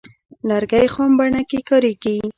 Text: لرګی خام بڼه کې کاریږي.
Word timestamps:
لرګی 0.49 0.87
خام 0.93 1.11
بڼه 1.17 1.41
کې 1.49 1.59
کاریږي. 1.69 2.15